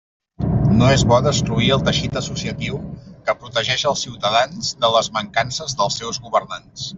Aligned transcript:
No 0.77 0.87
és 0.93 1.01
bo 1.11 1.19
destruir 1.25 1.67
el 1.75 1.83
teixit 1.89 2.17
associatiu 2.21 2.79
que 3.27 3.35
protegeix 3.43 3.85
els 3.93 4.03
ciutadans 4.07 4.73
de 4.87 4.91
les 4.97 5.11
mancances 5.19 5.77
dels 5.83 6.01
seus 6.03 6.23
governants. 6.27 6.89